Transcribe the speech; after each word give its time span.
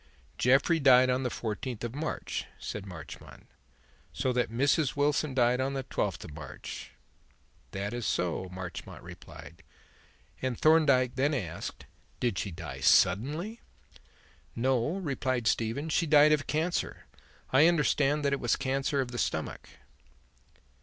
"Jeffrey 0.39 0.79
died 0.79 1.11
on 1.11 1.21
the 1.21 1.29
fourteenth 1.29 1.83
of 1.83 1.93
March," 1.93 2.45
said 2.57 2.87
Marchmont. 2.87 3.45
"So 4.11 4.33
that 4.33 4.49
Mrs. 4.49 4.95
Wilson 4.95 5.35
died 5.35 5.61
on 5.61 5.75
the 5.75 5.83
twelfth 5.83 6.25
of 6.25 6.33
March?" 6.33 6.93
"That 7.69 7.93
is 7.93 8.07
so," 8.07 8.49
Marchmont 8.51 9.03
replied; 9.03 9.61
and 10.41 10.59
Thorndyke 10.59 11.13
then 11.17 11.35
asked: 11.35 11.85
"Did 12.19 12.39
she 12.39 12.49
die 12.49 12.79
suddenly?" 12.79 13.61
"No," 14.55 14.95
replied 14.95 15.45
Stephen; 15.45 15.87
"she 15.87 16.07
died 16.07 16.31
of 16.31 16.47
cancer. 16.47 17.05
I 17.53 17.67
understand 17.67 18.25
that 18.25 18.33
it 18.33 18.39
was 18.39 18.55
cancer 18.55 19.01
of 19.01 19.11
the 19.11 19.19
stomach." 19.19 19.69